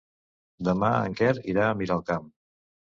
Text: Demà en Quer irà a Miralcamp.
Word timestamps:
Demà 0.69 0.89
en 1.11 1.19
Quer 1.21 1.31
irà 1.55 1.69
a 1.69 1.79
Miralcamp. 1.85 2.31